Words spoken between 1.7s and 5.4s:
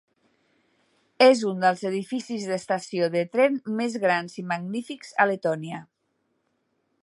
edificis d'estació de tren més grans i magnífics a